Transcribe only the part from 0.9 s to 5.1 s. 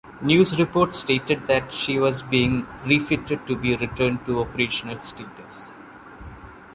stated that she was being refitted to be returned to operational